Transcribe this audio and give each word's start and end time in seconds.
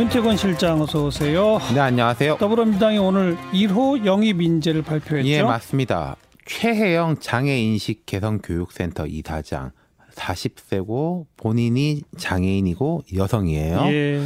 윤태권 0.00 0.38
실장 0.38 0.80
어서 0.80 1.04
오세요. 1.04 1.58
네, 1.74 1.80
안녕하세요. 1.80 2.38
더불어민주당이 2.38 2.96
오늘 2.96 3.36
1호 3.52 4.06
영입 4.06 4.40
인재를 4.40 4.80
발표했죠. 4.80 5.28
예, 5.28 5.42
맞습니다. 5.42 6.16
최혜영 6.46 7.18
장애인식 7.20 8.06
개선교육센터 8.06 9.06
이사장 9.06 9.72
40세고 10.14 11.26
본인이 11.36 12.00
장애인이고 12.16 13.02
여성이에요. 13.14 13.80
예. 13.88 14.22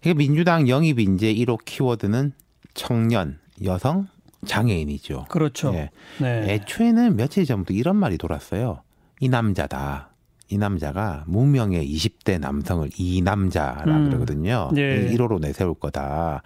이게 0.00 0.14
민주당 0.14 0.70
영입 0.70 0.98
인재 0.98 1.34
1호 1.34 1.58
키워드는 1.66 2.32
청년, 2.72 3.40
여성, 3.62 4.08
장애인이죠. 4.46 5.26
그렇죠. 5.28 5.74
예. 5.74 5.90
네. 6.16 6.54
애초에는 6.54 7.16
며칠 7.16 7.44
전부터 7.44 7.74
이런 7.74 7.96
말이 7.96 8.16
돌았어요. 8.16 8.80
이 9.20 9.28
남자다. 9.28 10.09
이 10.50 10.58
남자가 10.58 11.24
무명의 11.26 11.88
20대 11.88 12.38
남성을 12.40 12.90
이 12.98 13.22
남자라 13.22 13.96
음. 13.96 14.10
그러거든요. 14.10 14.70
예. 14.76 15.08
1호로 15.10 15.40
내세울 15.40 15.74
거다. 15.74 16.42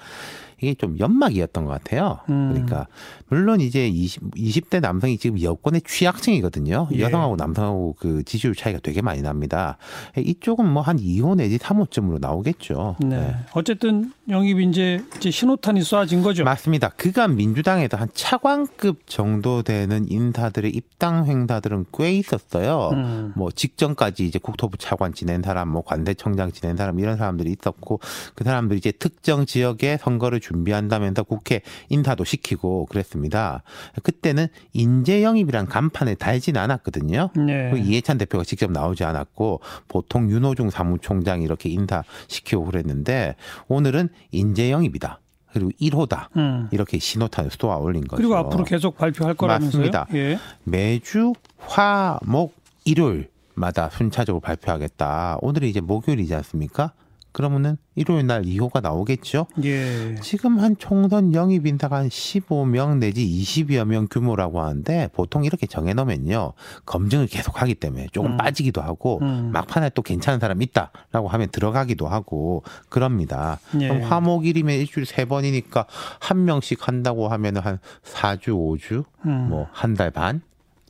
이게 0.65 0.75
좀 0.75 0.99
연막이었던 0.99 1.65
것 1.65 1.71
같아요. 1.71 2.21
음. 2.29 2.51
그러니까 2.53 2.87
물론 3.29 3.61
이제 3.61 3.89
20, 3.89 4.35
20대 4.35 4.81
남성이 4.81 5.19
지금 5.19 5.41
여권의 5.43 5.83
취약층이거든요. 5.83 6.89
예. 6.95 7.01
여성하고 7.01 7.37
남성하고 7.37 7.97
그 7.99 8.23
지지율 8.25 8.55
차이가 8.55 8.79
되게 8.81 9.03
많이 9.03 9.23
납니다. 9.23 9.77
이쪽은 10.17 10.73
뭐 10.73 10.85
한 10.85 10.99
2호 10.99 11.37
내지 11.37 11.59
3호쯤으로 11.59 12.21
나오겠죠. 12.21 12.97
네. 13.01 13.35
어쨌든 13.53 14.13
영입 14.29 14.61
인재 14.61 15.03
이제 15.17 15.31
신호탄이 15.31 15.81
쏴진 15.81 16.23
거죠. 16.23 16.45
맞습니다. 16.45 16.91
그간 16.91 17.37
민주당에도 17.37 17.97
한 17.97 18.09
차관급 18.13 19.07
정도 19.07 19.63
되는 19.63 20.07
인사들의 20.09 20.71
입당 20.71 21.27
행사들은 21.27 21.87
꽤 21.97 22.13
있었어요. 22.13 22.91
음. 22.93 23.33
뭐 23.35 23.51
직전까지 23.51 24.27
이제 24.27 24.39
국토부 24.39 24.77
차관 24.77 25.15
지낸 25.15 25.43
사람, 25.43 25.69
뭐 25.69 25.83
관대청장 25.83 26.53
지낸 26.53 26.77
사람 26.77 26.99
이런 26.99 27.17
사람들이 27.17 27.51
있었고 27.59 28.01
그 28.35 28.45
사람들이 28.45 28.79
이제 28.79 28.93
특정 28.93 29.47
지역에 29.47 29.97
선거를 29.97 30.41
준비한다면서 30.55 31.25
국회 31.25 31.61
인사도 31.89 32.25
시키고 32.25 32.87
그랬습니다. 32.87 33.63
그때는 34.03 34.47
인재 34.73 35.23
영입이란 35.23 35.67
간판에 35.67 36.15
달지는 36.15 36.61
않았거든요. 36.61 37.31
네. 37.37 37.71
그 37.71 37.79
이해찬 37.79 38.19
대표가 38.19 38.45
직접 38.45 38.71
나오지 38.71 39.05
않았고 39.05 39.61
보통 39.89 40.31
윤호중 40.31 40.71
사무총장이 40.71 41.45
이렇게 41.45 41.69
인사시키고 41.69 42.65
그랬는데 42.65 43.35
오늘은 43.69 44.09
인재 44.31 44.71
영입이다. 44.71 45.21
그리고 45.53 45.71
1호다. 45.81 46.29
음. 46.37 46.69
이렇게 46.73 46.99
신호탄을 46.99 47.51
쏘아 47.53 47.77
올린 47.77 48.03
거죠. 48.03 48.17
그리고 48.17 48.37
앞으로 48.37 48.65
계속 48.65 48.97
발표할 48.97 49.35
거라면서요. 49.35 49.83
맞습니다. 49.83 50.07
예. 50.15 50.39
매주 50.65 51.33
화, 51.59 52.19
목, 52.25 52.57
일요일 52.85 53.31
마다 53.55 53.89
순차적으로 53.89 54.41
발표하겠다. 54.41 55.39
오늘이 55.41 55.71
이제 55.71 55.81
목요일이지 55.81 56.35
않습니까? 56.35 56.93
그러면은 57.35 57.77
일요일 57.97 58.29
날 58.29 58.43
2호가 58.43 58.81
나오겠죠? 58.81 59.49
예. 59.65 60.15
지금 60.23 60.61
한 60.61 60.77
총선 60.79 61.35
영입 61.35 61.67
인사가 61.67 61.97
한 61.97 62.09
15명 62.09 62.99
내지 62.99 63.27
20여 63.27 63.85
명 63.87 64.07
규모라고 64.09 64.61
하는데 64.61 65.09
보통 65.13 65.45
이렇게 65.45 65.67
정해놓으면요. 65.67 66.53
검증을 66.87 67.27
계속 67.27 67.61
하기 67.61 67.75
때문에 67.75 68.07
조금 68.13 68.33
음. 68.33 68.37
빠지기도 68.37 68.81
하고 68.81 69.19
음. 69.23 69.51
막판에 69.53 69.91
또 69.97 70.03
괜찮은 70.03 70.39
사람 70.39 70.63
있다라고 70.63 71.27
하면 71.27 71.49
들어가기도 71.51 72.07
하고 72.07 72.63
그럽니다. 72.89 73.59
예. 73.81 73.89
그럼 73.89 74.03
화목일이면 74.03 74.77
일주일 74.77 75.05
세 75.05 75.25
번이니까 75.25 75.87
한 76.21 76.45
명씩 76.45 76.87
한다고 76.87 77.27
하면은 77.27 77.63
한 77.63 77.81
4주, 78.05 78.51
5주, 78.51 79.05
음. 79.27 79.49
뭐한 79.49 79.95
달 79.95 80.13
반, 80.13 80.41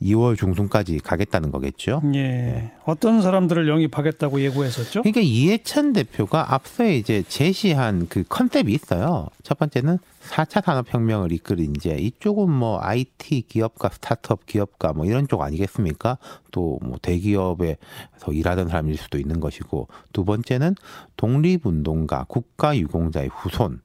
2월 0.05 0.37
중순까지 0.37 0.99
가겠다는 0.99 1.51
거겠죠. 1.51 2.01
예. 2.13 2.71
어떤 2.85 3.21
사람들을 3.21 3.67
영입하겠다고 3.67 4.39
예고했었죠? 4.41 5.01
그러니까 5.01 5.21
이해찬 5.21 5.93
대표가 5.93 6.53
앞서에 6.53 6.95
이제 6.95 7.23
제시한 7.27 8.07
그 8.07 8.23
컨셉이 8.29 8.71
있어요. 8.73 9.27
첫 9.43 9.57
번째는 9.57 9.97
4차 10.29 10.63
산업혁명을 10.63 11.31
이끌 11.31 11.59
이제 11.59 11.95
이쪽은 11.95 12.49
뭐 12.49 12.79
IT 12.81 13.43
기업가 13.47 13.89
스타트업 13.89 14.45
기업가 14.45 14.93
뭐 14.93 15.05
이런 15.05 15.27
쪽 15.27 15.41
아니겠습니까? 15.41 16.17
또 16.51 16.79
뭐 16.81 16.97
대기업에서 17.01 18.31
일하던 18.31 18.67
사람일 18.69 18.97
수도 18.97 19.17
있는 19.17 19.39
것이고 19.39 19.87
두 20.13 20.23
번째는 20.25 20.75
독립운동가 21.17 22.25
국가유공자의 22.27 23.29
후손. 23.33 23.81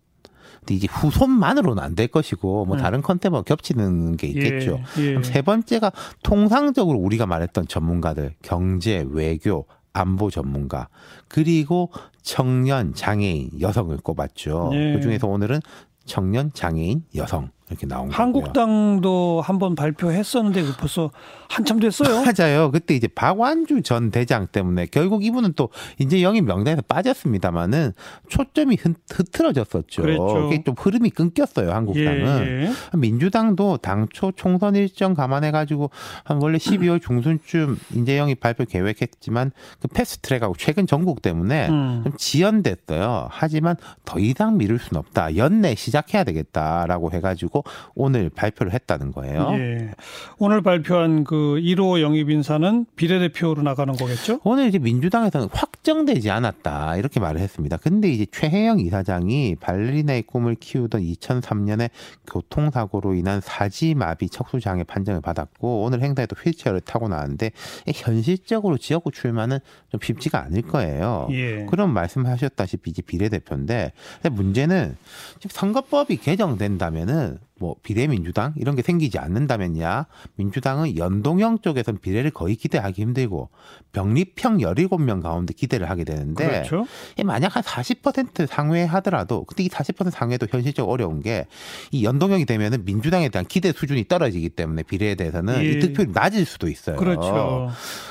근데 0.60 0.74
이제 0.74 0.86
후손만으로는 0.90 1.82
안 1.82 1.94
될 1.94 2.08
것이고 2.08 2.66
뭐 2.66 2.76
음. 2.76 2.80
다른 2.80 3.02
컨셉과 3.02 3.42
겹치는 3.42 4.16
게 4.16 4.28
있겠죠. 4.28 4.80
예. 4.98 5.16
예. 5.16 5.22
세 5.22 5.42
번째가 5.42 5.92
통상적으로 6.22 6.98
우리가 6.98 7.26
말했던 7.26 7.66
전문가들 7.68 8.34
경제, 8.42 9.04
외교, 9.10 9.66
안보 9.92 10.30
전문가 10.30 10.88
그리고 11.28 11.90
청년, 12.22 12.94
장애인, 12.94 13.50
여성을 13.60 13.96
꼽았죠. 13.98 14.70
예. 14.74 14.94
그 14.94 15.00
중에서 15.00 15.26
오늘은 15.26 15.60
청년, 16.04 16.52
장애인, 16.52 17.04
여성 17.16 17.50
이렇게 17.70 17.86
나온. 17.86 18.10
한국당도 18.10 19.40
한번 19.42 19.74
발표했었는데 19.76 20.62
그 20.62 20.72
벌써 20.76 21.10
한참 21.48 21.78
됐어요. 21.78 22.22
맞아요. 22.26 22.70
그때 22.70 22.94
이제 22.94 23.08
박완주 23.08 23.82
전 23.82 24.10
대장 24.10 24.48
때문에 24.48 24.86
결국 24.86 25.24
이분은 25.24 25.54
또 25.54 25.68
이제 25.98 26.22
영입 26.22 26.44
명단에서 26.44 26.82
빠졌습니다만은 26.82 27.92
초점이 28.28 28.76
흐, 28.80 28.94
흐트러졌었죠. 29.12 30.02
그랬죠. 30.02 30.48
그게 30.48 30.62
좀 30.64 30.74
흐름이 30.76 31.10
끊겼어요. 31.10 31.72
한국당은. 31.72 32.46
예. 32.46 32.96
민주당도 32.96 33.78
당초 33.78 34.32
총선 34.32 34.74
일정 34.74 35.14
감안해 35.14 35.50
가지고 35.52 35.90
한 36.24 36.40
원래 36.42 36.58
12월 36.58 37.00
중순쯤 37.02 37.78
인재 37.94 38.18
영입 38.18 38.40
발표 38.40 38.64
계획했지만 38.64 39.52
그 39.80 39.88
패스트트랙하고 39.88 40.54
최근 40.58 40.86
전국 40.86 41.22
때문에 41.22 41.68
음. 41.68 42.00
좀 42.04 42.12
지연됐어요. 42.16 43.28
하지만 43.30 43.76
더 44.04 44.18
이상 44.18 44.56
미룰 44.56 44.78
수는 44.78 44.98
없다. 44.98 45.36
연내 45.36 45.74
시작해야 45.76 46.24
되겠다라고 46.24 47.12
해가지고 47.12 47.59
오늘 47.94 48.30
발표를 48.30 48.72
했다는 48.72 49.12
거예요. 49.12 49.48
예. 49.52 49.90
오늘 50.38 50.62
발표한 50.62 51.24
그 51.24 51.60
1호 51.60 52.00
영입 52.00 52.30
인사는 52.30 52.86
비례대표로 52.96 53.62
나가는 53.62 53.94
거겠죠? 53.94 54.40
오늘 54.44 54.68
이제 54.68 54.78
민주당에서는 54.78 55.48
확정되지 55.52 56.30
않았다 56.30 56.96
이렇게 56.96 57.20
말을 57.20 57.40
했습니다. 57.40 57.76
근데 57.76 58.08
이제 58.08 58.26
최혜영 58.30 58.80
이사장이 58.80 59.56
발레리나의 59.56 60.22
꿈을 60.22 60.54
키우던 60.54 61.02
2003년에 61.02 61.90
교통사고로 62.26 63.14
인한 63.14 63.40
사지마비 63.40 64.28
척수장애 64.28 64.84
판정을 64.84 65.20
받았고 65.20 65.82
오늘 65.82 66.02
행사에도 66.02 66.36
휠체어를 66.36 66.80
타고 66.80 67.08
나왔는데 67.08 67.50
현실적으로 67.94 68.78
지역구 68.78 69.10
출마는 69.10 69.58
좀 69.90 70.00
쉽지가 70.02 70.42
않을 70.44 70.62
거예요. 70.62 71.28
예. 71.30 71.66
그런 71.66 71.92
말씀하셨다시피 71.92 72.90
이제 72.90 73.02
비례대표인데 73.02 73.92
문제는 74.30 74.96
지금 75.38 75.50
선거법이 75.52 76.16
개정된다면은 76.18 77.38
뭐 77.60 77.76
비례민주당 77.84 78.54
이런 78.56 78.74
게 78.74 78.82
생기지 78.82 79.18
않는다면야 79.18 80.06
민주당은 80.34 80.96
연동형 80.96 81.60
쪽에선 81.60 81.98
비례를 81.98 82.32
거의 82.32 82.56
기대하기 82.56 83.00
힘들고 83.00 83.50
병립형 83.92 84.58
17명 84.58 85.22
가운데 85.22 85.54
기대를 85.54 85.88
하게 85.88 86.02
되는데 86.02 86.46
그렇죠. 86.46 86.86
이 87.16 87.22
만약 87.22 87.54
한 87.54 87.62
40% 87.62 88.48
상회 88.48 88.82
하더라도 88.82 89.44
근데 89.44 89.62
이 89.62 89.68
40% 89.68 90.10
상회도 90.10 90.48
현실적으로 90.50 90.92
어려운 90.92 91.20
게 91.20 91.46
이 91.90 92.04
연동형이 92.04 92.46
되면은 92.46 92.84
민주당에 92.84 93.28
대한 93.28 93.44
기대 93.46 93.72
수준이 93.72 94.08
떨어지기 94.08 94.50
때문에 94.50 94.82
비례에 94.82 95.14
대해서는 95.14 95.62
예. 95.62 95.70
이 95.70 95.78
득표율이 95.80 96.12
낮을 96.14 96.44
수도 96.44 96.68
있어요. 96.68 96.96
그렇죠. 96.96 97.70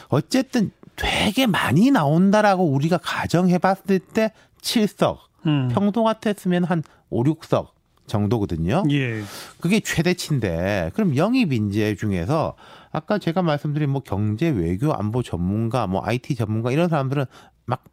어쨌든 0.09 0.71
되게 0.95 1.47
많이 1.47 1.91
나온다라고 1.91 2.65
우리가 2.65 2.97
가정해 2.97 3.57
봤을 3.57 3.99
때 3.99 4.31
7석, 4.61 5.17
음. 5.45 5.69
평소 5.71 6.03
같았으면 6.03 6.65
한 6.65 6.83
5, 7.09 7.23
6석 7.23 7.67
정도거든요. 8.09 8.83
예. 8.91 9.21
그게 9.61 9.79
최대치인데 9.79 10.91
그럼 10.93 11.15
영입 11.15 11.53
인재 11.53 11.95
중에서 11.95 12.55
아까 12.91 13.17
제가 13.19 13.41
말씀드린 13.41 13.89
뭐 13.89 14.01
경제, 14.01 14.49
외교, 14.49 14.91
안보 14.93 15.23
전문가, 15.23 15.87
뭐 15.87 16.01
IT 16.03 16.35
전문가 16.35 16.71
이런 16.71 16.89
사람들은 16.89 17.25
막 17.65 17.83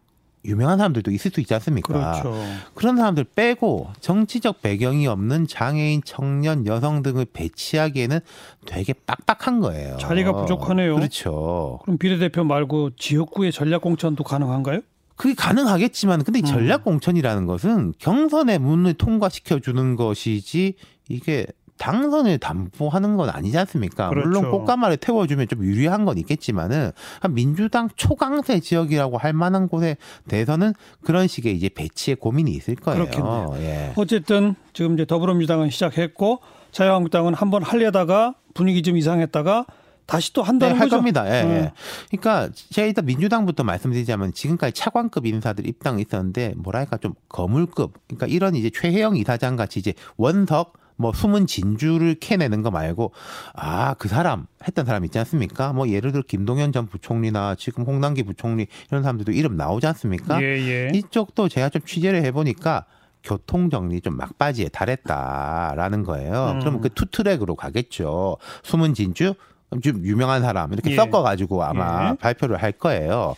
유명한 0.44 0.78
사람들도 0.78 1.10
있을 1.10 1.32
수 1.32 1.40
있지 1.40 1.52
않습니까? 1.54 1.92
그렇죠. 2.22 2.40
그런 2.74 2.96
사람들 2.96 3.24
빼고 3.24 3.90
정치적 4.00 4.62
배경이 4.62 5.06
없는 5.06 5.48
장애인, 5.48 6.02
청년, 6.04 6.66
여성 6.66 7.02
등을 7.02 7.26
배치하기에는 7.32 8.20
되게 8.64 8.92
빡빡한 8.92 9.60
거예요. 9.60 9.96
자리가 9.98 10.32
부족하네요. 10.32 10.94
그렇죠. 10.94 11.80
그럼 11.82 11.98
비례대표 11.98 12.44
말고 12.44 12.90
지역구의 12.96 13.52
전략 13.52 13.82
공천도 13.82 14.24
가능한가요? 14.24 14.80
그게 15.16 15.34
가능하겠지만 15.34 16.22
근데 16.24 16.40
이 16.40 16.42
음. 16.42 16.46
전략 16.46 16.84
공천이라는 16.84 17.46
것은 17.46 17.94
경선의 17.98 18.58
문을 18.58 18.94
통과시켜 18.94 19.60
주는 19.60 19.96
것이지 19.96 20.74
이게 21.08 21.46
당선을 21.78 22.38
담보하는 22.38 23.16
건 23.16 23.28
아니지 23.28 23.56
않습니까? 23.58 24.08
그렇죠. 24.08 24.28
물론 24.28 24.50
꽃가마를 24.50 24.96
태워주면 24.96 25.48
좀 25.48 25.62
유리한 25.64 26.04
건 26.04 26.18
있겠지만은 26.18 26.92
한 27.20 27.34
민주당 27.34 27.88
초강세 27.96 28.60
지역이라고 28.60 29.18
할 29.18 29.32
만한 29.32 29.68
곳에 29.68 29.96
대해서는 30.28 30.72
그런 31.02 31.26
식의 31.26 31.54
이제 31.54 31.68
배치의 31.68 32.16
고민이 32.16 32.50
있을 32.52 32.76
거예요. 32.76 33.04
그렇겠네요. 33.04 33.54
예. 33.58 33.92
어쨌든 33.96 34.54
지금 34.72 34.94
이제 34.94 35.04
더불어민주당은 35.04 35.70
시작했고 35.70 36.40
자유한국당은 36.72 37.34
한번 37.34 37.62
하려다가 37.62 38.34
분위기 38.54 38.82
좀 38.82 38.96
이상했다가 38.96 39.66
다시 40.06 40.32
또 40.32 40.42
네, 40.42 40.46
한다는 40.46 40.76
할 40.76 40.86
거죠. 40.86 40.96
겁니다. 40.96 41.26
예, 41.26 41.42
어. 41.42 41.50
예. 41.50 41.72
그러니까 42.10 42.48
제가 42.70 42.86
일단 42.86 43.04
민주당부터 43.06 43.64
말씀드리자면 43.64 44.32
지금까지 44.32 44.72
차관급 44.72 45.26
인사들 45.26 45.66
입당이 45.66 46.02
있었는데 46.02 46.54
뭐랄까 46.56 46.96
좀 46.96 47.14
거물급. 47.28 47.92
그러니까 48.06 48.26
이런 48.26 48.54
이제 48.54 48.70
최혜영 48.70 49.16
이사장 49.16 49.56
같이 49.56 49.78
이제 49.80 49.94
원석 50.16 50.74
뭐 50.98 51.12
숨은 51.12 51.46
진주를 51.46 52.14
캐내는 52.20 52.62
거 52.62 52.70
말고 52.70 53.12
아 53.52 53.94
그 53.98 54.08
사람 54.08 54.46
했던 54.66 54.86
사람 54.86 55.04
있지 55.04 55.18
않습니까? 55.18 55.72
뭐 55.74 55.88
예를 55.88 56.12
들어 56.12 56.22
김동연 56.26 56.72
전 56.72 56.86
부총리나 56.86 57.54
지금 57.56 57.84
홍남기 57.84 58.22
부총리 58.22 58.66
이런 58.88 59.02
사람들도 59.02 59.32
이름 59.32 59.56
나오지 59.56 59.86
않습니까? 59.88 60.40
예, 60.40 60.46
예. 60.46 60.90
이쪽도 60.94 61.48
제가 61.50 61.68
좀 61.68 61.82
취재를 61.82 62.24
해보니까 62.24 62.86
교통 63.22 63.68
정리 63.70 64.00
좀 64.00 64.16
막바지에 64.16 64.68
달했다라는 64.68 66.04
거예요. 66.04 66.52
음. 66.54 66.60
그러면 66.60 66.80
그 66.80 66.88
투트랙으로 66.90 67.56
가겠죠. 67.56 68.36
숨은 68.62 68.94
진주 68.94 69.34
좀 69.82 70.04
유명한 70.04 70.42
사람 70.42 70.72
이렇게 70.72 70.92
예. 70.92 70.96
섞어가지고 70.96 71.62
아마 71.64 72.10
예. 72.10 72.14
발표를 72.16 72.62
할 72.62 72.72
거예요. 72.72 73.34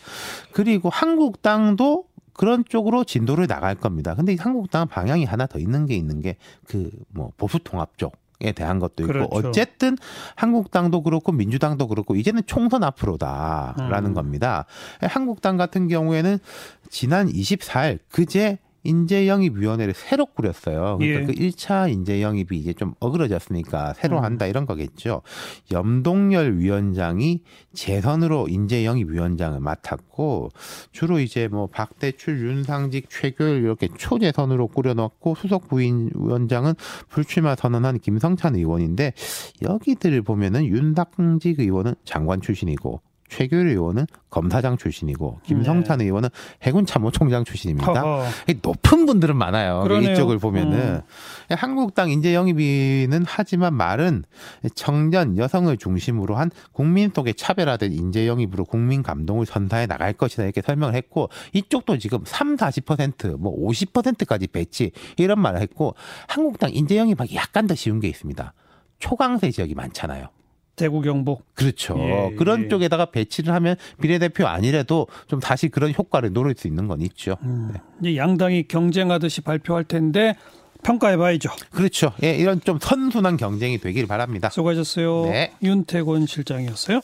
그리고 0.52 0.90
한국당도 0.90 2.04
그런 2.34 2.64
쪽으로 2.68 3.02
진도를 3.04 3.46
나갈 3.48 3.74
겁니다. 3.74 4.14
근데 4.14 4.32
이 4.34 4.36
한국당은 4.36 4.86
방향이 4.86 5.24
하나 5.24 5.46
더 5.46 5.58
있는 5.58 5.86
게 5.86 5.94
있는 5.96 6.20
게 6.20 6.36
그 6.68 6.90
뭐 7.12 7.30
보수 7.36 7.58
통합 7.58 7.96
쪽. 7.98 8.12
에 8.40 8.52
대한 8.52 8.78
것도 8.78 9.02
있고 9.02 9.12
그렇죠. 9.12 9.48
어쨌든 9.48 9.96
한국당도 10.36 11.02
그렇고 11.02 11.32
민주당도 11.32 11.88
그렇고 11.88 12.14
이제는 12.14 12.42
총선 12.46 12.84
앞으로다라는 12.84 14.10
음. 14.10 14.14
겁니다. 14.14 14.64
한국당 15.00 15.56
같은 15.56 15.88
경우에는 15.88 16.38
지난 16.88 17.26
24일 17.28 17.98
그제 18.12 18.58
인재 18.84 19.28
영입 19.28 19.56
위원회를 19.56 19.94
새로 19.94 20.26
꾸렸어요. 20.26 20.98
그러니까 20.98 21.20
예. 21.20 21.26
그 21.26 21.32
1차 21.32 21.90
인재 21.90 22.22
영입이 22.22 22.56
이제 22.56 22.72
좀 22.72 22.94
어그러졌으니까 23.00 23.94
새로 23.94 24.18
음. 24.18 24.24
한다 24.24 24.46
이런 24.46 24.66
거겠죠. 24.66 25.22
염동열 25.72 26.58
위원장이 26.58 27.42
재선으로 27.74 28.48
인재 28.48 28.84
영입 28.84 29.08
위원장을 29.10 29.58
맡았고 29.60 30.50
주로 30.92 31.18
이제 31.20 31.48
뭐 31.48 31.66
박대출, 31.66 32.40
윤상직, 32.40 33.10
최교일 33.10 33.62
이렇게 33.62 33.88
초재선으로 33.96 34.68
꾸려놓고 34.68 35.34
수석 35.34 35.68
부위원장은 35.68 36.74
불출마 37.08 37.56
선언한 37.56 38.00
김성찬 38.00 38.56
의원인데 38.56 39.12
여기들을 39.62 40.22
보면은 40.22 40.66
윤상직 40.66 41.60
의원은 41.60 41.94
장관 42.04 42.40
출신이고 42.40 43.00
최교일 43.28 43.68
의원은 43.68 44.06
검사장 44.30 44.76
출신이고 44.76 45.40
김성찬 45.44 46.00
의원은 46.00 46.28
해군 46.62 46.86
참모총장 46.86 47.44
출신입니다. 47.44 47.92
네. 47.92 47.98
허허. 47.98 48.24
이 48.48 48.54
높은 48.62 49.06
분들은 49.06 49.36
많아요. 49.36 49.82
그러네요. 49.82 50.12
이쪽을 50.12 50.38
보면은 50.38 51.02
음. 51.50 51.56
한국당 51.56 52.10
인재 52.10 52.34
영입위는 52.34 53.24
하지만 53.26 53.74
말은 53.74 54.24
청년 54.74 55.38
여성을 55.38 55.74
중심으로 55.76 56.36
한 56.36 56.50
국민 56.72 57.10
속에 57.14 57.32
차별화된 57.32 57.92
인재 57.92 58.26
영입으로 58.26 58.64
국민 58.64 59.02
감동을 59.02 59.46
선사해 59.46 59.86
나갈 59.86 60.12
것이다 60.12 60.44
이렇게 60.44 60.60
설명을 60.60 60.94
했고 60.94 61.30
이쪽도 61.52 61.98
지금 61.98 62.20
3, 62.24 62.56
40%뭐 62.56 63.68
50%까지 63.68 64.46
배치 64.48 64.92
이런 65.16 65.40
말을 65.40 65.60
했고 65.60 65.94
한국당 66.26 66.70
인재 66.72 66.96
영입하기 66.96 67.34
약간 67.36 67.66
더 67.66 67.74
쉬운 67.74 68.00
게 68.00 68.08
있습니다. 68.08 68.52
초강세 68.98 69.50
지역이 69.50 69.74
많잖아요. 69.74 70.28
대구 70.78 71.02
경북. 71.02 71.44
그렇죠. 71.54 71.96
예, 71.98 72.34
그런 72.36 72.64
예. 72.64 72.68
쪽에다가 72.68 73.06
배치를 73.06 73.52
하면 73.52 73.76
비례대표 74.00 74.46
아니래도 74.46 75.06
좀 75.26 75.40
다시 75.40 75.68
그런 75.68 75.92
효과를 75.92 76.32
노릴 76.32 76.54
수 76.56 76.66
있는 76.66 76.88
건 76.88 77.02
있죠. 77.02 77.36
음. 77.42 77.74
이제 78.00 78.16
양당이 78.16 78.68
경쟁하듯이 78.68 79.42
발표할 79.42 79.84
텐데 79.84 80.34
평가해봐야죠. 80.84 81.50
그렇죠. 81.72 82.12
예, 82.22 82.34
이런 82.34 82.60
좀 82.60 82.78
선순환 82.80 83.36
경쟁이 83.36 83.78
되길 83.78 84.06
바랍니다. 84.06 84.48
수고하셨어요. 84.48 85.26
네. 85.26 85.52
윤태곤 85.62 86.26
실장이었어요. 86.26 87.00